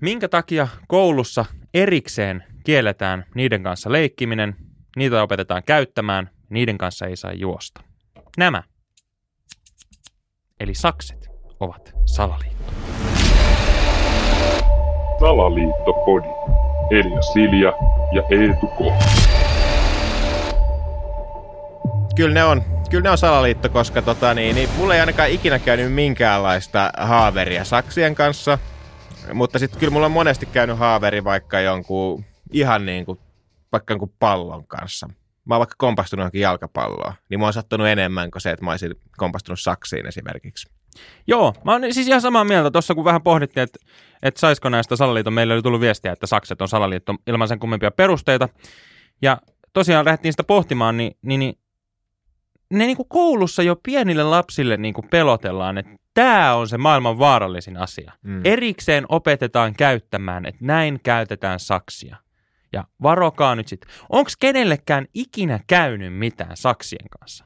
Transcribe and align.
Minkä 0.00 0.28
takia 0.28 0.68
koulussa 0.88 1.44
erikseen 1.74 2.44
kielletään 2.64 3.24
niiden 3.34 3.62
kanssa 3.62 3.92
leikkiminen, 3.92 4.56
niitä 4.96 5.22
opetetaan 5.22 5.62
käyttämään, 5.66 6.30
niiden 6.50 6.78
kanssa 6.78 7.06
ei 7.06 7.16
saa 7.16 7.32
juosta? 7.32 7.80
Nämä, 8.38 8.62
eli 10.60 10.74
sakset, 10.74 11.28
ovat 11.60 11.92
salaliitto. 12.04 12.72
Salaliittopodi. 15.20 16.28
Elia 16.90 17.22
Silja 17.22 17.72
ja 18.12 18.22
Eetu 18.30 18.66
K. 18.66 18.78
Kyllä 22.16 22.34
ne 22.34 22.44
on, 22.44 22.62
kyllä 22.90 23.02
ne 23.02 23.10
on 23.10 23.18
salaliitto, 23.18 23.68
koska 23.68 24.02
tota, 24.02 24.34
niin, 24.34 24.54
niin, 24.54 24.68
mulla 24.76 24.94
ei 24.94 25.00
ainakaan 25.00 25.30
ikinä 25.30 25.58
käynyt 25.58 25.92
minkäänlaista 25.92 26.90
haaveria 26.98 27.64
saksien 27.64 28.14
kanssa. 28.14 28.58
Mutta 29.34 29.58
sitten 29.58 29.80
kyllä 29.80 29.92
mulla 29.92 30.06
on 30.06 30.12
monesti 30.12 30.46
käynyt 30.46 30.78
haaveri 30.78 31.24
vaikka 31.24 31.60
jonkun 31.60 32.24
ihan 32.52 32.86
niin 32.86 33.06
kuin, 33.06 33.18
vaikka 33.72 33.92
jonkun 33.92 34.12
pallon 34.18 34.66
kanssa. 34.66 35.06
Mä 35.44 35.54
oon 35.54 35.58
vaikka 35.58 35.74
kompastunut 35.78 36.20
johonkin 36.20 36.40
jalkapalloon, 36.40 37.14
niin 37.28 37.40
mä 37.40 37.46
oon 37.46 37.52
sattunut 37.52 37.86
enemmän 37.86 38.30
kuin 38.30 38.42
se, 38.42 38.50
että 38.50 38.64
mä 38.64 38.70
olisin 38.70 38.94
kompastunut 39.16 39.60
saksiin 39.60 40.06
esimerkiksi. 40.06 40.68
Joo, 41.26 41.54
mä 41.64 41.72
oon 41.72 41.82
siis 41.90 42.08
ihan 42.08 42.20
samaa 42.20 42.44
mieltä 42.44 42.70
tuossa, 42.70 42.94
kun 42.94 43.04
vähän 43.04 43.22
pohdittiin, 43.22 43.64
että, 43.64 43.78
että 44.22 44.40
saisiko 44.40 44.68
näistä 44.68 44.96
salaliiton, 44.96 45.32
meille 45.32 45.54
oli 45.54 45.62
tullut 45.62 45.80
viestiä, 45.80 46.12
että 46.12 46.26
sakset 46.26 46.62
on 46.62 46.68
salaliitto 46.68 47.14
ilman 47.26 47.48
sen 47.48 47.58
kummempia 47.58 47.90
perusteita. 47.90 48.48
Ja 49.22 49.38
tosiaan 49.72 50.04
lähdettiin 50.04 50.32
sitä 50.32 50.44
pohtimaan, 50.44 50.96
niin, 50.96 51.12
niin, 51.22 51.40
niin 51.40 51.58
ne 52.70 52.86
niin 52.86 52.96
kuin 52.96 53.08
koulussa 53.08 53.62
jo 53.62 53.76
pienille 53.76 54.24
lapsille 54.24 54.76
niin 54.76 54.94
kuin 54.94 55.08
pelotellaan, 55.08 55.78
että 55.78 55.92
tämä 56.16 56.54
on 56.54 56.68
se 56.68 56.78
maailman 56.78 57.18
vaarallisin 57.18 57.76
asia. 57.76 58.12
Mm. 58.22 58.40
Erikseen 58.44 59.04
opetetaan 59.08 59.74
käyttämään, 59.74 60.46
että 60.46 60.64
näin 60.64 61.00
käytetään 61.02 61.60
saksia. 61.60 62.16
Ja 62.72 62.84
varokaa 63.02 63.54
nyt 63.54 63.68
sitten. 63.68 63.90
Onko 64.08 64.30
kenellekään 64.40 65.06
ikinä 65.14 65.60
käynyt 65.66 66.14
mitään 66.14 66.56
saksien 66.56 67.08
kanssa? 67.20 67.44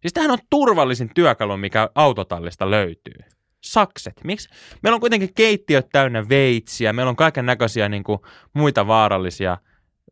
Siis 0.00 0.12
tämähän 0.12 0.30
on 0.30 0.38
turvallisin 0.50 1.10
työkalu, 1.14 1.56
mikä 1.56 1.90
autotallista 1.94 2.70
löytyy. 2.70 3.18
Sakset. 3.60 4.20
Miksi? 4.24 4.48
Meillä 4.82 4.94
on 4.94 5.00
kuitenkin 5.00 5.34
keittiöt 5.34 5.88
täynnä 5.92 6.28
veitsiä, 6.28 6.92
meillä 6.92 7.10
on 7.10 7.16
kaiken 7.16 7.46
näköisiä 7.46 7.88
niin 7.88 8.04
kuin, 8.04 8.18
muita 8.52 8.86
vaarallisia 8.86 9.58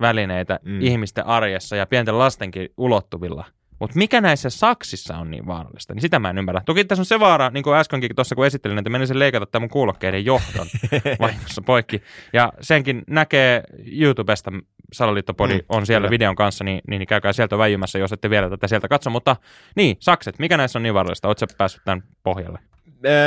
välineitä 0.00 0.60
mm. 0.64 0.80
ihmisten 0.80 1.26
arjessa 1.26 1.76
ja 1.76 1.86
pienten 1.86 2.18
lastenkin 2.18 2.68
ulottuvilla– 2.76 3.44
mutta 3.80 3.98
mikä 3.98 4.20
näissä 4.20 4.50
saksissa 4.50 5.16
on 5.16 5.30
niin 5.30 5.46
vaarallista, 5.46 5.94
niin 5.94 6.02
sitä 6.02 6.18
mä 6.18 6.30
en 6.30 6.38
ymmärrä. 6.38 6.62
Toki 6.66 6.84
tässä 6.84 7.02
on 7.02 7.06
se 7.06 7.20
vaara, 7.20 7.50
niin 7.50 7.62
kuin 7.62 7.76
äskenkin 7.76 8.14
tuossa 8.14 8.34
kun 8.34 8.46
esittelin, 8.46 8.78
että 8.78 8.90
menisin 8.90 9.18
leikata 9.18 9.46
tämän 9.46 9.62
mun 9.62 9.70
kuulokkeiden 9.70 10.24
johdon 10.24 10.66
vahingossa 11.20 11.62
poikki. 11.62 12.02
Ja 12.32 12.52
senkin 12.60 13.02
näkee 13.06 13.62
YouTubesta, 14.00 14.52
Salaliittopodi 14.92 15.54
mm, 15.54 15.64
on 15.68 15.86
siellä 15.86 16.04
kyllä. 16.04 16.10
videon 16.10 16.36
kanssa, 16.36 16.64
niin, 16.64 16.80
niin 16.88 17.06
käykää 17.06 17.32
sieltä 17.32 17.58
väijymässä, 17.58 17.98
jos 17.98 18.12
ette 18.12 18.30
vielä 18.30 18.50
tätä 18.50 18.68
sieltä 18.68 18.88
katso. 18.88 19.10
Mutta 19.10 19.36
niin, 19.76 19.96
sakset, 20.00 20.38
mikä 20.38 20.56
näissä 20.56 20.78
on 20.78 20.82
niin 20.82 20.94
vaarallista? 20.94 21.28
Oletko 21.28 21.46
päässyt 21.58 21.82
tämän 21.84 22.02
pohjalle? 22.22 22.58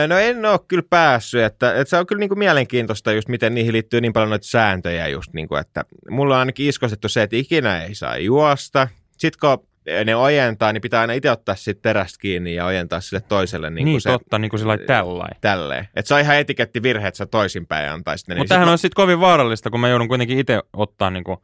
No 0.08 0.18
en 0.18 0.46
ole 0.46 0.60
kyllä 0.68 0.84
päässyt, 0.90 1.42
että, 1.42 1.74
että 1.74 1.90
se 1.90 1.98
on 1.98 2.06
kyllä 2.06 2.20
niin 2.20 2.30
kuin 2.30 2.40
mielenkiintoista 2.40 3.12
just 3.12 3.30
miten 3.30 3.56
niihin 3.56 3.74
liittyy 3.74 4.02
niin 4.02 4.14
paljon 4.14 4.30
noita 4.30 4.48
sääntöjä 4.48 5.08
just 5.08 5.34
niin 5.34 5.48
kuin, 5.48 5.62
että 5.62 5.86
mulla 6.10 6.36
on 6.36 6.40
ainakin 6.40 6.70
iskostettu 6.70 7.10
se, 7.10 7.24
että 7.24 7.36
ikinä 7.36 7.84
ei 7.84 7.96
saa 7.96 8.18
juosta. 8.18 8.88
Sitten 9.18 9.40
kun 9.40 9.68
ne 10.06 10.16
ojentaa, 10.16 10.74
niin 10.74 10.82
pitää 10.82 11.02
aina 11.02 11.14
itse 11.14 11.32
ottaa 11.32 11.56
sit 11.56 11.82
terästä 11.82 12.20
kiinni 12.22 12.56
ja 12.56 12.66
ojentaa 12.66 13.02
sille 13.02 13.22
toiselle. 13.22 13.70
Niin, 13.70 13.86
niin 13.86 14.02
se, 14.02 14.10
totta, 14.10 14.40
niin 14.40 14.50
kuin 14.50 14.60
sillä 14.60 14.78
tälläin. 14.78 15.38
Tälleen. 15.42 15.88
Että 15.96 16.08
se 16.08 16.14
on 16.14 16.20
ihan 16.20 16.36
etikettivirhe, 16.36 17.08
että 17.08 17.18
sä 17.18 17.26
toisinpäin 17.26 17.90
antaisit 17.90 18.28
ne. 18.28 18.36
Mutta 18.36 18.42
niin 18.44 18.50
tämähän 18.50 18.68
sit... 18.68 18.72
on 18.72 18.78
sitten 18.78 18.96
kovin 18.96 19.20
vaarallista, 19.20 19.70
kun 19.70 19.80
mä 19.80 19.90
joudun 19.90 20.08
kuitenkin 20.08 20.40
itse 20.40 20.60
ottaa 20.74 21.10
niin 21.10 21.24
kuin 21.24 21.38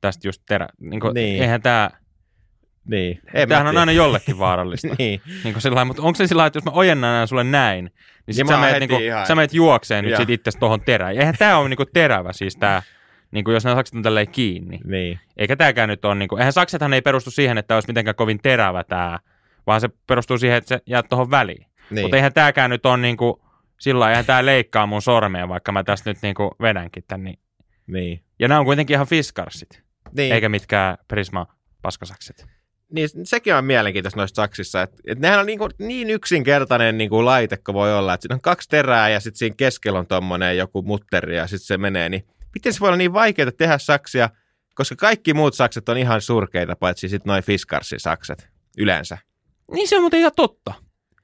tästä 0.00 0.28
just 0.28 0.42
terä. 0.48 0.68
Niin 0.80 1.00
kuin, 1.00 1.14
niin. 1.14 1.42
Eihän 1.42 1.62
tämä... 1.62 1.90
Niin. 2.84 3.20
En 3.34 3.48
Tämähän 3.48 3.66
on 3.66 3.78
aina 3.78 3.92
jollekin 3.92 4.38
vaarallista. 4.38 4.88
niin. 4.98 5.20
niin 5.44 5.54
kuin 5.54 5.62
sillä 5.62 5.84
mutta 5.84 6.02
onko 6.02 6.16
se 6.16 6.26
sillä 6.26 6.46
että 6.46 6.56
jos 6.56 6.64
mä 6.64 6.70
ojennan 6.70 7.28
sulle 7.28 7.44
näin, 7.44 7.84
niin, 7.84 7.94
niin 8.26 8.34
sit 8.34 8.46
sä, 8.48 8.56
meet, 8.56 8.80
niin 8.80 8.90
kuin, 8.90 9.02
sä 9.28 9.34
meet 9.34 9.54
juokseen 9.54 10.04
nyt 10.04 10.16
sit 10.16 10.30
itse 10.30 10.50
tuohon 10.58 10.80
terään. 10.80 11.16
Eihän 11.16 11.34
tämä 11.38 11.58
ole 11.58 11.68
niin 11.68 11.76
kuin 11.76 11.88
terävä 11.92 12.32
siis 12.32 12.56
tämä 12.56 12.82
niin 13.30 13.44
kuin 13.44 13.54
jos 13.54 13.64
nämä 13.64 13.76
sakset 13.76 13.94
on 13.94 14.02
tälleen 14.02 14.30
kiinni. 14.30 14.80
Niin. 14.84 15.20
Eikä 15.36 15.56
tämäkään 15.56 15.88
nyt 15.88 16.04
ole, 16.04 16.14
niin 16.14 16.28
kuin, 16.28 16.38
eihän 16.38 16.52
saksethan 16.52 16.94
ei 16.94 17.02
perustu 17.02 17.30
siihen, 17.30 17.58
että 17.58 17.74
olisi 17.74 17.88
mitenkään 17.88 18.14
kovin 18.14 18.38
terävä 18.42 18.84
tämä, 18.84 19.18
vaan 19.66 19.80
se 19.80 19.88
perustuu 20.06 20.38
siihen, 20.38 20.58
että 20.58 20.68
se 20.68 20.80
jää 20.86 21.02
tuohon 21.02 21.30
väliin. 21.30 21.66
Niin. 21.90 22.04
Mutta 22.04 22.16
eihän 22.16 22.32
tämäkään 22.32 22.70
nyt 22.70 22.86
ole 22.86 22.96
niin 22.96 23.16
kuin, 23.16 23.34
sillä 23.80 24.10
eihän 24.10 24.24
tämä 24.24 24.46
leikkaa 24.46 24.86
mun 24.86 25.02
sormea, 25.02 25.48
vaikka 25.48 25.72
mä 25.72 25.84
tästä 25.84 26.10
nyt 26.10 26.18
niin 26.22 26.34
kuin 26.34 26.50
vedänkin 26.62 27.04
tän. 27.08 27.24
Niin. 27.24 27.38
niin. 27.86 28.22
Ja 28.38 28.48
nämä 28.48 28.60
on 28.60 28.66
kuitenkin 28.66 28.94
ihan 28.94 29.06
fiskarsit, 29.06 29.82
niin. 30.16 30.34
eikä 30.34 30.48
mitkään 30.48 30.98
Prisma 31.08 31.46
paskasakset. 31.82 32.46
Niin 32.92 33.08
sekin 33.24 33.54
on 33.54 33.64
mielenkiintoista 33.64 34.20
noissa 34.20 34.42
saksissa, 34.42 34.82
että, 34.82 34.96
että 35.06 35.22
nehän 35.22 35.40
on 35.40 35.46
niin, 35.46 35.58
kuin, 35.58 35.70
niin 35.78 36.10
yksinkertainen 36.10 36.98
niin 36.98 37.10
kuin 37.10 37.24
laite 37.24 37.56
kuin 37.56 37.74
voi 37.74 37.94
olla, 37.94 38.14
että 38.14 38.22
siinä 38.22 38.34
on 38.34 38.40
kaksi 38.40 38.68
terää 38.68 39.08
ja 39.08 39.20
sitten 39.20 39.38
siinä 39.38 39.54
keskellä 39.56 39.98
on 39.98 40.06
tuommoinen 40.06 40.56
joku 40.56 40.82
mutteri 40.82 41.36
ja 41.36 41.46
sitten 41.46 41.66
se 41.66 41.78
menee, 41.78 42.08
niin 42.08 42.24
miten 42.54 42.72
se 42.72 42.80
voi 42.80 42.88
olla 42.88 42.96
niin 42.96 43.12
vaikeaa 43.12 43.52
tehdä 43.52 43.78
saksia, 43.78 44.30
koska 44.74 44.96
kaikki 44.96 45.34
muut 45.34 45.54
sakset 45.54 45.88
on 45.88 45.98
ihan 45.98 46.20
surkeita, 46.20 46.76
paitsi 46.76 47.08
sitten 47.08 47.30
noin 47.30 47.42
Fiskarsin 47.42 48.00
sakset 48.00 48.48
yleensä. 48.78 49.18
Niin 49.72 49.88
se 49.88 49.96
on 49.96 50.02
muuten 50.02 50.20
ihan 50.20 50.32
totta. 50.36 50.74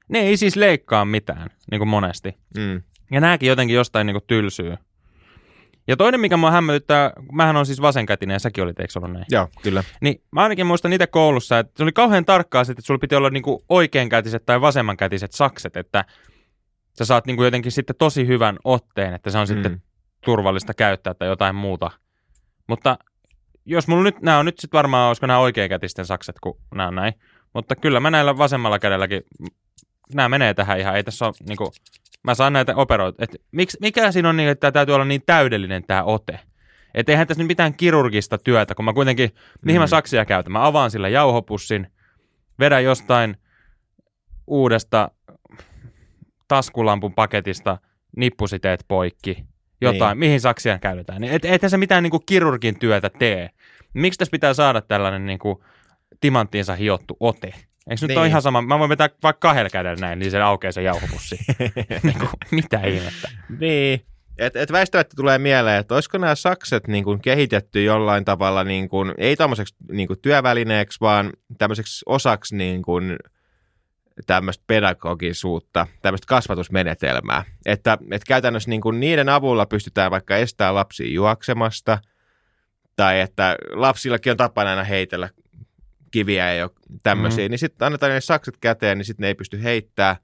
Ne 0.09 0.19
ei 0.19 0.37
siis 0.37 0.57
leikkaa 0.57 1.05
mitään, 1.05 1.51
niin 1.71 1.79
kuin 1.79 1.89
monesti. 1.89 2.37
Mm. 2.57 2.83
Ja 3.11 3.21
nämäkin 3.21 3.49
jotenkin 3.49 3.77
jostain 3.77 4.07
niin 4.07 4.15
kuin 4.15 4.25
tylsyy. 4.27 4.77
Ja 5.89 5.97
toinen, 5.97 6.21
mikä 6.21 6.37
mua 6.37 6.51
hämmätyttää, 6.51 7.13
mähän 7.33 7.57
on 7.57 7.67
siis 7.67 7.83
vasenkätinen 7.83 8.35
ja 8.35 8.39
säkin 8.39 8.65
olit, 8.65 8.81
eikö 8.81 8.93
ollut 8.97 9.13
näin? 9.13 9.27
Joo, 9.31 9.49
kyllä. 9.63 9.85
Niin 10.01 10.23
mä 10.33 10.43
ainakin 10.43 10.67
muistan 10.67 10.91
niitä 10.91 11.07
koulussa, 11.07 11.59
että 11.59 11.73
se 11.77 11.83
oli 11.83 11.93
kauhean 11.93 12.25
tarkkaa 12.25 12.63
että 12.63 12.83
sulla 12.83 12.99
piti 12.99 13.15
olla 13.15 13.31
niinku 13.31 13.65
oikeankätiset 13.69 14.47
tai 14.47 14.61
vasemmankätiset 14.61 15.33
sakset, 15.33 15.77
että 15.77 16.05
sä 16.99 17.05
saat 17.05 17.27
niinku 17.27 17.45
jotenkin 17.45 17.73
sitten 17.73 17.97
tosi 17.99 18.27
hyvän 18.27 18.57
otteen, 18.65 19.15
että 19.15 19.31
se 19.31 19.39
on 19.39 19.49
mm. 19.49 19.55
sitten 19.55 19.83
turvallista 20.25 20.75
käyttää 20.75 21.15
tai 21.15 21.29
jotain 21.29 21.55
muuta. 21.55 21.91
Mutta 22.67 22.99
jos 23.65 23.89
mulla 23.89 24.03
nyt, 24.03 24.23
nämä 24.23 24.39
on 24.39 24.47
nyt 24.47 24.59
sitten 24.59 24.79
varmaan, 24.79 25.09
olisiko 25.09 25.27
nämä 25.27 25.39
oikeakätisten 25.39 26.07
sakset, 26.07 26.37
kun 26.41 26.59
nämä 26.75 26.89
on 26.89 26.95
näin. 26.95 27.15
Mutta 27.55 27.77
kyllä 27.77 28.01
mä 28.01 28.11
näillä 28.11 28.39
vasemmalla 28.39 28.79
kädelläkin, 28.79 29.23
nämä 30.15 30.29
menee 30.29 30.55
tähän 30.55 30.81
ihan, 30.81 30.97
ei 30.97 31.05
tässä 31.05 31.27
ole 31.27 31.35
niin 31.49 31.57
kuin, 31.57 31.71
mä 32.25 32.35
saan 32.35 32.53
näitä 32.53 32.77
operoita. 32.77 33.25
Et 33.25 33.37
miksi, 33.53 33.79
mikä 33.81 34.13
siinä 34.13 34.29
on 34.29 34.37
niin, 34.37 34.49
että 34.49 34.61
tämä 34.61 34.73
täytyy 34.73 34.95
olla 34.95 35.05
niin 35.05 35.23
täydellinen 35.27 35.85
tämä 35.87 36.03
ote? 36.03 36.41
Että 36.95 37.13
eihän 37.13 37.27
tässä 37.27 37.43
nyt 37.43 37.49
mitään 37.49 37.75
kirurgista 37.75 38.39
työtä, 38.39 38.75
kun 38.75 38.85
mä 38.85 38.93
kuitenkin, 38.93 39.31
mihin 39.65 39.81
mm. 39.81 39.83
mä 39.83 39.87
saksia 39.87 40.25
käytän? 40.25 40.53
Mä 40.53 40.67
avaan 40.67 40.91
sillä 40.91 41.09
jauhopussin, 41.09 41.87
vedän 42.59 42.85
jostain 42.85 43.37
uudesta 44.47 45.11
taskulampun 46.49 47.15
paketista 47.15 47.79
nippusiteet 48.17 48.85
poikki, 48.89 49.45
jotain, 49.81 50.11
niin. 50.11 50.19
mihin 50.19 50.41
saksia 50.41 50.79
käytetään. 50.79 51.21
Niin 51.21 51.33
et, 51.33 51.45
ethän 51.45 51.71
se 51.71 51.77
mitään 51.77 52.03
niin 52.03 52.11
kuin 52.11 52.23
kirurgin 52.27 52.79
työtä 52.79 53.11
tee. 53.19 53.51
Miksi 53.95 54.19
tässä 54.19 54.31
pitää 54.31 54.55
saada 54.55 54.81
tällainen 54.81 55.27
niin 55.27 55.39
kuin, 55.39 55.59
timanttiinsa 56.21 56.75
hiottu 56.75 57.17
ote? 57.21 57.47
Eikö 57.47 58.01
nyt 58.01 58.09
niin. 58.09 58.19
ole 58.19 58.27
ihan 58.27 58.43
sama? 58.43 58.63
Mä 58.63 58.79
voin 58.79 58.89
vetää 58.89 59.09
vaikka 59.23 59.49
kahdella 59.49 59.71
kädellä 59.71 60.01
näin, 60.01 60.19
niin 60.19 60.31
se 60.31 60.41
aukeaa 60.41 60.73
se 60.73 60.83
jauhopussi. 60.83 61.39
niin 62.03 62.19
kuin, 62.19 62.31
mitä 62.51 62.81
ihmettä? 62.81 63.31
Niin. 63.61 64.01
Et, 64.39 64.57
et 64.57 64.73
väistämättä 64.73 65.17
tulee 65.17 65.39
mieleen, 65.39 65.81
että 65.81 65.95
olisiko 65.95 66.19
nämä 66.19 66.35
sakset 66.35 66.89
niin 66.89 67.05
kuin 67.05 67.21
kehitetty 67.21 67.85
jollain 67.85 68.25
tavalla, 68.25 68.65
niin 68.65 68.89
kuin, 68.89 69.15
ei 69.19 69.37
tämmöiseksi 69.37 69.75
niin 69.93 70.07
kuin 70.07 70.21
työvälineeksi, 70.23 71.01
vaan 71.01 71.33
tämmöiseksi 71.59 72.03
osaksi 72.07 72.57
niin 72.57 72.83
kuin, 72.83 73.17
tämmöistä 74.27 74.65
pedagogisuutta, 74.67 75.87
tämmöistä 76.03 76.27
kasvatusmenetelmää. 76.27 77.45
Että, 77.67 77.99
että 78.11 78.27
käytännössä 78.29 78.71
niin 78.71 78.81
kuin 78.81 79.01
niiden 79.01 79.29
avulla 79.29 79.67
pystytään 79.67 80.11
vaikka 80.11 80.37
estämään 80.37 80.75
lapsia 80.75 81.13
juoksemasta, 81.13 81.99
tai 82.97 83.21
että 83.21 83.57
lapsillakin 83.73 84.31
on 84.31 84.37
tapana 84.37 84.71
aina 84.71 84.85
heitellä 84.85 85.29
kiviä 86.11 86.55
ja 86.55 86.71
tämmöisiä, 87.03 87.49
mm. 87.49 87.51
niin 87.51 87.59
sitten 87.59 87.87
annetaan 87.87 88.13
ne 88.13 88.21
sakset 88.21 88.57
käteen, 88.61 88.99
niin 88.99 89.07
sitten 89.07 89.25
ne 89.25 89.29
ei 89.29 89.35
pysty 89.35 89.63
heittämään. 89.63 90.17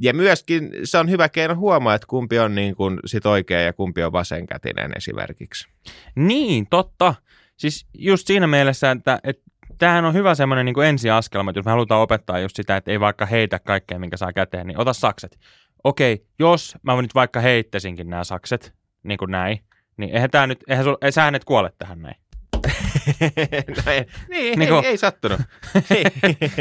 Ja 0.00 0.14
myöskin 0.14 0.70
se 0.84 0.98
on 0.98 1.10
hyvä 1.10 1.28
keino 1.28 1.54
huomaa, 1.54 1.94
että 1.94 2.06
kumpi 2.06 2.38
on 2.38 2.54
niin 2.54 2.76
kuin 2.76 2.98
sit 3.06 3.26
oikea 3.26 3.60
ja 3.60 3.72
kumpi 3.72 4.02
on 4.02 4.12
vasenkätinen 4.12 4.92
esimerkiksi. 4.96 5.68
Niin, 6.16 6.66
totta. 6.70 7.14
Siis 7.56 7.86
just 7.98 8.26
siinä 8.26 8.46
mielessä, 8.46 8.90
että, 8.90 9.18
että 9.24 9.42
tämähän 9.78 10.04
on 10.04 10.14
hyvä 10.14 10.34
semmoinen 10.34 10.66
niin 10.66 10.82
ensiaskelma, 10.82 11.50
että 11.50 11.58
jos 11.58 11.64
me 11.64 11.70
halutaan 11.70 12.00
opettaa 12.00 12.38
just 12.38 12.56
sitä, 12.56 12.76
että 12.76 12.90
ei 12.90 13.00
vaikka 13.00 13.26
heitä 13.26 13.58
kaikkea, 13.58 13.98
minkä 13.98 14.16
saa 14.16 14.32
käteen, 14.32 14.66
niin 14.66 14.80
ota 14.80 14.92
sakset. 14.92 15.38
Okei, 15.84 16.26
jos 16.38 16.76
mä 16.82 17.02
nyt 17.02 17.14
vaikka 17.14 17.40
heittäisinkin 17.40 18.10
nämä 18.10 18.24
sakset, 18.24 18.74
niin 19.02 19.18
kuin 19.18 19.30
näin, 19.30 19.60
niin 19.96 20.14
eihän 20.14 20.30
tämä 20.30 20.46
nyt, 20.46 20.64
eihän 20.68 20.84
sul, 20.84 20.96
ei, 21.02 21.12
sähän 21.12 21.34
et 21.34 21.44
kuole 21.44 21.72
tähän 21.78 22.02
näin. 22.02 22.16
no 23.76 23.92
ei, 23.92 24.06
niin, 24.28 24.58
niin 24.58 24.68
kuin, 24.68 24.84
ei, 24.84 24.90
ei 24.90 24.96
sattunut. 24.96 25.40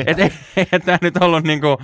et, 0.08 0.20
ei, 0.20 0.32
eihän 0.58 0.82
tämä 0.86 0.98
nyt 1.02 1.18
ollut 1.18 1.44
niin 1.44 1.62
kuin, 1.62 1.78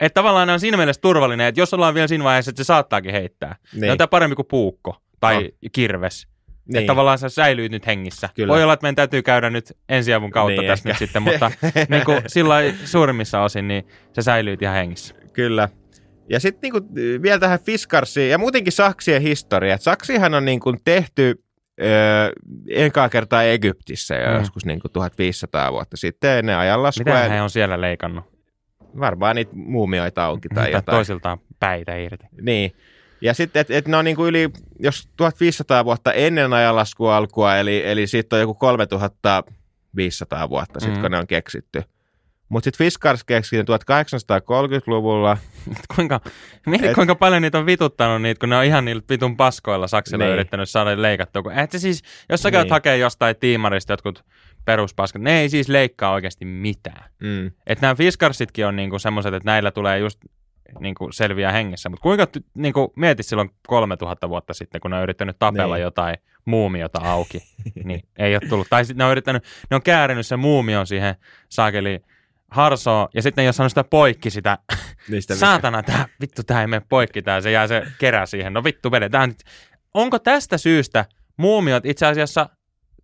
että 0.00 0.14
tavallaan 0.14 0.46
ne 0.46 0.52
on 0.52 0.60
siinä 0.60 0.76
mielessä 0.76 1.00
turvallinen, 1.00 1.46
että 1.46 1.60
jos 1.60 1.74
ollaan 1.74 1.94
vielä 1.94 2.08
siinä 2.08 2.24
vaiheessa, 2.24 2.50
että 2.50 2.64
se 2.64 2.66
saattaakin 2.66 3.12
heittää, 3.12 3.56
niin, 3.72 3.80
niin 3.80 3.92
on 3.92 3.98
tämä 3.98 4.08
parempi 4.08 4.36
kuin 4.36 4.48
puukko. 4.50 5.02
tai 5.20 5.36
On. 5.36 5.70
kirves. 5.72 6.28
Niin. 6.68 6.72
Niin. 6.74 6.80
Että 6.82 6.90
tavallaan 6.90 7.18
sä 7.18 7.28
säilyit 7.28 7.72
nyt 7.72 7.86
hengissä. 7.86 8.28
Kyllä. 8.34 8.52
Voi 8.52 8.62
olla, 8.62 8.72
että 8.72 8.84
meidän 8.84 8.94
täytyy 8.96 9.22
käydä 9.22 9.50
nyt 9.50 9.72
ensiavun 9.88 10.30
kautta 10.30 10.60
Niin, 10.62 10.70
tässä 10.70 10.88
ehkä. 10.88 10.88
nyt 10.88 10.98
sitten, 10.98 11.22
mutta 11.22 11.50
niin 11.90 12.04
kuin 12.04 12.22
sillä 12.26 12.54
suurimmissa 12.84 13.40
osin, 13.42 13.68
niin 13.68 13.86
sä 14.16 14.22
säilyit 14.22 14.62
ihan 14.62 14.74
hengissä. 14.74 15.14
Kyllä. 15.32 15.68
Ja 16.30 16.40
sitten 16.40 16.60
niinku, 16.72 16.88
vielä 17.22 17.38
tähän 17.38 17.58
Fiskarsiin 17.60 18.30
ja 18.30 18.38
muutenkin 18.38 18.72
saksien 18.72 19.22
historia. 19.22 19.74
Et 19.74 19.82
saksihan 19.82 20.34
on 20.34 20.44
niinku 20.44 20.74
tehty 20.84 21.42
öö, 21.82 22.32
ekaa 22.70 23.08
kertaa 23.08 23.42
Egyptissä 23.42 24.14
jo 24.14 24.28
Mm. 24.32 24.38
joskus 24.38 24.64
niinku 24.64 24.88
1500 24.88 25.72
vuotta 25.72 25.96
sitten 25.96 26.38
ennen 26.38 26.56
ajanlaskua. 26.56 27.04
Mitä 27.14 27.28
he 27.28 27.42
on 27.42 27.50
siellä 27.50 27.80
leikannut? 27.80 28.24
Varmaan 29.00 29.36
niitä 29.36 29.52
muumioita 29.54 30.24
auki 30.24 30.48
tai 30.48 30.64
Tai 30.64 30.72
jotain. 30.72 30.96
toisiltaan 30.96 31.38
päitä 31.60 31.96
irti. 31.96 32.26
Niin. 32.42 32.72
Ja 33.20 33.34
sitten, 33.34 33.60
että 33.60 33.76
et 33.76 33.88
ne 33.88 33.96
on 33.96 34.04
niinku 34.04 34.26
yli, 34.26 34.50
jos 34.78 35.08
1500 35.16 35.84
vuotta 35.84 36.12
ennen 36.12 36.52
ajanlaskua 36.52 37.16
alkua, 37.16 37.56
eli, 37.56 37.82
eli 37.86 38.06
siitä 38.06 38.36
on 38.36 38.40
joku 38.40 38.54
3500 38.54 40.48
vuotta 40.48 40.80
sitten, 40.80 40.98
Mm. 40.98 41.02
kun 41.02 41.10
ne 41.10 41.18
on 41.18 41.26
keksitty. 41.26 41.82
Mutta 42.48 42.64
sitten 42.64 42.78
Fiskars 42.84 43.24
keksittiin 43.24 43.66
1830-luvulla. 43.66 45.36
Et 45.70 45.84
kuinka, 45.96 46.20
mieti, 46.66 46.86
Et- 46.86 46.94
kuinka 46.94 47.14
paljon 47.14 47.42
niitä 47.42 47.58
on 47.58 47.66
vituttanut 47.66 48.22
niitä, 48.22 48.38
kun 48.40 48.48
ne 48.48 48.56
on 48.56 48.64
ihan 48.64 48.84
niillä 48.84 49.02
vitun 49.10 49.36
paskoilla 49.36 49.88
saksilla 49.88 50.24
Niin. 50.24 50.34
yrittänyt 50.34 50.68
saada 50.68 51.02
leikattua. 51.02 51.42
Kun, 51.42 51.52
et 51.52 51.70
se 51.70 51.78
siis, 51.78 52.02
jos 52.28 52.42
sä 52.42 52.50
käyt 52.50 52.64
Niin. 52.64 52.70
hakee 52.72 52.98
jostain 52.98 53.36
tiimarista 53.40 53.92
jotkut 53.92 54.24
peruspaskat, 54.64 55.22
ne 55.22 55.40
ei 55.40 55.48
siis 55.48 55.68
leikkaa 55.68 56.12
oikeasti 56.12 56.44
mitään. 56.44 57.10
Mm. 57.22 57.46
Että 57.46 57.82
nämä 57.86 57.94
Fiskarsitkin 57.94 58.66
on 58.66 58.76
niinku 58.76 58.98
semmoiset, 58.98 59.34
että 59.34 59.50
näillä 59.50 59.70
tulee 59.70 59.98
just 59.98 60.20
niinku 60.80 61.08
selviä 61.12 61.52
hengessä. 61.52 61.88
Mutta 61.88 62.02
kuinka, 62.02 62.24
ty- 62.24 62.44
niinku, 62.54 62.92
mieti 62.96 63.22
silloin 63.22 63.50
3000 63.68 64.28
vuotta 64.28 64.54
sitten, 64.54 64.80
kun 64.80 64.90
ne 64.90 64.96
on 64.96 65.02
yrittänyt 65.02 65.36
tapella 65.38 65.74
Niin. 65.74 65.82
jotain 65.82 66.16
muumiota 66.44 67.00
auki, 67.02 67.42
niin 67.84 68.00
ei 68.18 68.34
ole 68.34 68.48
tullut. 68.48 68.66
Tai 68.70 68.84
sitten 68.84 68.98
ne 68.98 69.04
on 69.04 69.10
yrittänyt, 69.10 69.44
ne 69.70 69.74
on 69.74 69.82
käärinyt 69.82 70.26
sen 70.26 70.38
muumion 70.38 70.86
siihen 70.86 71.14
saakeli 71.48 72.00
harsoon, 72.50 73.08
ja 73.14 73.22
sitten 73.22 73.42
ne 73.42 73.44
ei 73.44 73.48
ole 73.48 73.52
saanut 73.52 73.70
sitä 73.72 73.84
poikki 73.84 74.30
sitä 74.30 74.58
Niistä 75.10 75.34
Saatana, 75.46 75.82
tää, 75.82 76.08
vittu, 76.20 76.42
tää 76.42 76.60
ei 76.60 76.66
mene 76.66 76.82
poikki 76.88 77.22
tää, 77.22 77.40
se 77.40 77.50
jää 77.50 77.66
se 77.66 77.82
kerä 77.98 78.26
siihen. 78.26 78.52
No 78.52 78.64
vittu, 78.64 78.90
vedetään 78.90 79.28
nyt. 79.28 79.38
Onko 79.94 80.18
tästä 80.18 80.58
syystä 80.58 81.04
muumiot 81.36 81.86
itse 81.86 82.06
asiassa 82.06 82.48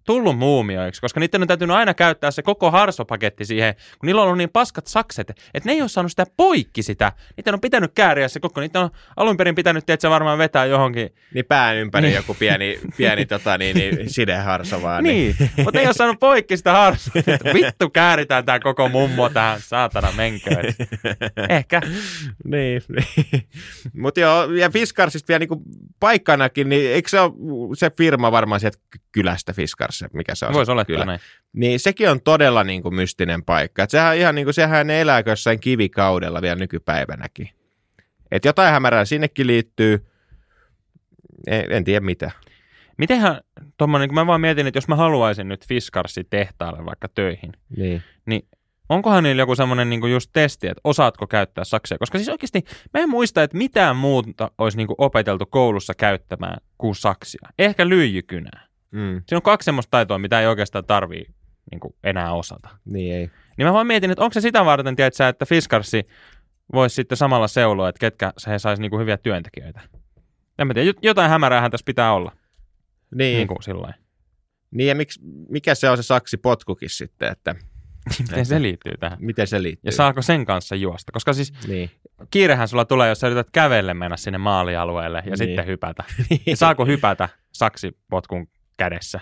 tullut 0.04 0.38
muumioiksi, 0.38 1.00
koska 1.00 1.20
niiden 1.20 1.42
on 1.42 1.48
täytynyt 1.48 1.76
aina 1.76 1.94
käyttää 1.94 2.30
se 2.30 2.42
koko 2.42 2.70
harsopaketti 2.70 3.44
siihen, 3.44 3.74
kun 3.74 4.06
niillä 4.06 4.20
on 4.20 4.24
ollut 4.24 4.38
niin 4.38 4.50
paskat 4.50 4.86
sakset, 4.86 5.30
että 5.30 5.68
ne 5.68 5.72
ei 5.72 5.80
ole 5.80 5.88
saanut 5.88 6.12
sitä 6.12 6.26
poikki 6.36 6.82
sitä. 6.82 7.12
Niiden 7.36 7.54
on 7.54 7.60
pitänyt 7.60 7.92
kääriä 7.94 8.28
se 8.28 8.40
koko, 8.40 8.60
niiden 8.60 8.82
on 8.82 8.90
alun 9.16 9.36
perin 9.36 9.54
pitänyt, 9.54 9.90
että 9.90 10.02
se 10.02 10.10
varmaan 10.10 10.38
vetää 10.38 10.64
johonkin. 10.64 11.10
Niin 11.34 11.44
pään 11.44 11.76
ympäri 11.76 12.02
Niin. 12.02 12.10
niin. 12.10 12.16
joku 12.16 12.34
pieni, 12.34 12.80
pieni 12.96 13.26
tota, 13.34 13.58
niin, 13.58 13.76
niin, 13.76 14.10
sideharso 14.10 14.82
vaan. 14.82 15.04
Niin, 15.04 15.36
mutta 15.56 15.78
ne 15.78 15.80
ei 15.80 15.86
ole 15.86 15.94
saanut 15.94 16.20
poikki 16.20 16.56
sitä 16.56 16.72
harsoa. 16.72 17.12
Vittu, 17.54 17.90
kääritään 17.90 18.44
tää 18.44 18.60
koko 18.60 18.88
mummo 18.88 19.28
tähän, 19.28 19.60
saatana 19.60 20.12
menköön. 20.16 20.64
Ehkä. 21.48 21.80
niin. 22.44 22.82
niin. 22.88 23.48
Mutta 23.92 24.20
joo, 24.20 24.52
ja 24.52 24.70
Fiskarsista 24.70 25.28
vielä 25.28 25.38
niinku 25.38 25.62
paikkanakin, 26.00 26.68
niin 26.68 26.90
eikö 26.90 27.08
se 27.08 27.20
ole 27.20 27.32
se 27.76 27.90
firma 27.90 28.32
varmaan 28.32 28.60
sieltä 28.60 28.78
kylästä 29.12 29.52
Fiskars, 29.52 29.93
mikä 30.12 30.34
se 30.34 30.46
on? 30.46 30.52
Voisi 30.52 30.66
se 30.66 30.72
olettaa 30.72 30.94
kylä? 30.94 31.04
näin. 31.04 31.20
Niin 31.52 31.80
sekin 31.80 32.10
on 32.10 32.20
todella 32.20 32.64
niinku 32.64 32.90
mystinen 32.90 33.42
paikka. 33.44 33.82
Et 33.82 33.90
sehän, 33.90 34.08
on 34.10 34.16
ihan 34.16 34.34
niinku, 34.34 34.52
sehän 34.52 34.90
elää 34.90 35.22
jossain 35.26 35.60
kivikaudella 35.60 36.42
vielä 36.42 36.56
nykypäivänäkin. 36.56 37.48
Et 38.30 38.44
jotain 38.44 38.72
hämärää 38.72 39.04
sinnekin 39.04 39.46
liittyy. 39.46 40.06
En, 41.46 41.72
en 41.72 41.84
tiedä 41.84 42.00
mitä. 42.00 42.30
Mitenhän 42.98 43.40
tuommoinen, 43.76 44.08
kun 44.08 44.14
mä 44.14 44.26
vaan 44.26 44.40
mietin, 44.40 44.66
että 44.66 44.76
jos 44.76 44.88
mä 44.88 44.96
haluaisin 44.96 45.48
nyt 45.48 45.66
Fiskarsi 45.66 46.24
tehtaalle 46.24 46.84
vaikka 46.84 47.08
töihin, 47.08 47.52
Niin. 47.76 48.02
niin 48.26 48.48
onkohan 48.88 49.22
niillä 49.24 49.42
joku 49.42 49.54
semmoinen 49.54 49.90
niin 49.90 50.10
just 50.10 50.30
testi, 50.32 50.66
että 50.66 50.80
osaatko 50.84 51.26
käyttää 51.26 51.64
saksia? 51.64 51.98
Koska 51.98 52.18
siis 52.18 52.28
oikeasti 52.28 52.64
mä 52.94 53.00
en 53.00 53.08
muista, 53.08 53.42
että 53.42 53.56
mitään 53.56 53.96
muuta 53.96 54.50
olisi 54.58 54.76
niin 54.76 54.88
opeteltu 54.98 55.46
koulussa 55.46 55.94
käyttämään 55.94 56.56
kuin 56.78 56.94
saksia. 56.94 57.48
Ehkä 57.58 57.88
lyijykynää. 57.88 58.66
Mm, 58.94 59.22
Siinä 59.26 59.38
on 59.38 59.42
kaksi 59.42 59.64
semmoista 59.64 59.90
taitoa, 59.90 60.18
mitä 60.18 60.40
ei 60.40 60.46
oikeastaan 60.46 60.84
tarvii 60.84 61.26
niin 61.70 61.94
enää 62.04 62.32
osata. 62.32 62.68
niin 62.84 63.14
ei. 63.14 63.30
Niin 63.58 63.66
mä 63.66 63.72
vaan 63.72 63.86
mietin, 63.86 64.10
että 64.10 64.24
onko 64.24 64.32
se 64.34 64.40
sitä 64.40 64.64
varten, 64.64 64.96
tiedät 64.96 65.14
sä, 65.14 65.28
että 65.28 65.46
Fiskarsi 65.46 66.08
voisi 66.72 66.94
sitten 66.94 67.16
samalla 67.18 67.48
seuloa, 67.48 67.88
että 67.88 67.98
ketkä 68.00 68.32
he 68.46 68.58
saisi 68.58 68.82
niin 68.82 68.98
hyviä 69.00 69.16
työntekijöitä. 69.16 69.80
En 70.58 70.66
mä 70.66 70.74
tiedä, 70.74 70.90
jot- 70.90 70.98
jotain 71.02 71.30
hämäräähän 71.30 71.70
tässä 71.70 71.84
pitää 71.84 72.12
olla. 72.12 72.32
Niin, 72.32 73.18
Niin 73.18 73.36
niin, 73.36 73.48
kuin 73.48 73.62
sillä 73.62 73.82
lailla. 73.82 73.98
niin 74.70 74.88
ja 74.88 74.94
miksi, 74.94 75.20
mikä 75.48 75.74
se 75.74 75.90
on 75.90 75.96
se 75.96 76.02
saksipotkukin 76.02 76.90
sitten, 76.90 77.32
että 77.32 77.54
Miten 78.20 78.46
se 78.46 78.62
liittyy 78.62 78.92
tähän? 79.00 79.18
miten 79.20 79.46
se 79.46 79.62
liittyy? 79.62 79.88
Ja 79.88 79.92
saako 79.92 80.22
sen 80.22 80.44
kanssa 80.44 80.74
juosta? 80.74 81.12
Koska 81.12 81.32
siis 81.32 81.52
Niin. 81.66 81.90
kiirehän 82.30 82.68
sulla 82.68 82.84
tulee, 82.84 83.08
jos 83.08 83.20
sä 83.20 83.26
yrität 83.28 83.48
kävelle 83.52 83.94
mennä 83.94 84.16
sinne 84.16 84.38
maalialueelle 84.38 85.18
ja 85.18 85.22
Niin. 85.24 85.38
sitten 85.38 85.66
hypätä. 85.66 86.04
Ja 86.46 86.56
saako 86.56 86.86
hypätä 86.86 87.28
saksipotkun 87.52 88.48
kädessä? 88.76 89.20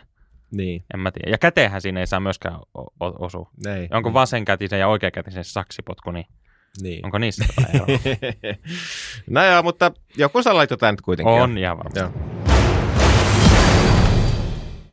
niin, 0.51 0.85
En 0.95 1.01
mä 1.01 1.11
tiedä. 1.13 1.31
Ja 1.31 1.39
käteenhän 1.39 1.81
siinä 1.81 2.01
ei 2.01 2.07
saa 2.07 2.21
myöskään 2.21 2.55
o- 2.75 3.25
osua. 3.27 3.51
ei. 3.67 3.89
Ja 3.91 3.97
onko 3.97 4.13
vasenkätisen 4.13 4.81
ja 4.81 4.89
oikeakätisen 4.89 5.45
saksipotku, 5.45 6.11
niin 6.11 6.27
Niin. 6.83 7.05
onko 7.07 7.19
niissä 7.19 7.45
jotain 7.49 7.77
eroa? 7.77 7.99
no 9.31 9.45
joo, 9.45 9.63
mutta 9.63 9.93
joku 10.17 10.43
sä 10.43 10.55
laitot 10.57 10.81
nyt 10.91 11.01
kuitenkin. 11.01 11.35
On 11.35 11.59
ihan 11.59 11.77
varmasti. 11.79 12.01
Joo. 12.01 12.13